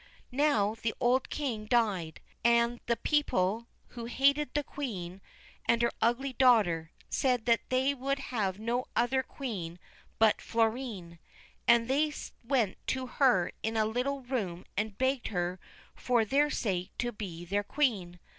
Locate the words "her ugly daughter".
5.83-6.89